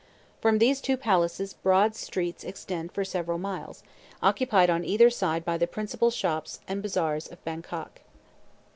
From 0.41 0.57
these 0.57 0.81
two 0.81 0.97
palaces 0.97 1.53
broad 1.53 1.95
streets 1.95 2.43
extend 2.43 2.91
for 2.91 3.05
several 3.05 3.37
miles, 3.37 3.83
occupied 4.23 4.67
on 4.67 4.83
either 4.83 5.11
side 5.11 5.45
by 5.45 5.59
the 5.59 5.67
principal 5.67 6.09
shops 6.09 6.59
and 6.67 6.81
bazaars 6.81 7.27
of 7.27 7.43
Bangkok. 7.45 8.01